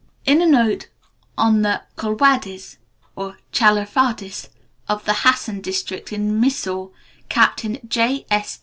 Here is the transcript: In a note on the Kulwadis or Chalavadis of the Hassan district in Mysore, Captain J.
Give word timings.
In 0.25 0.41
a 0.41 0.47
note 0.47 0.87
on 1.37 1.61
the 1.61 1.83
Kulwadis 1.95 2.77
or 3.15 3.37
Chalavadis 3.51 4.49
of 4.89 5.05
the 5.05 5.13
Hassan 5.13 5.61
district 5.61 6.11
in 6.11 6.41
Mysore, 6.41 6.89
Captain 7.29 7.77
J. 7.87 8.25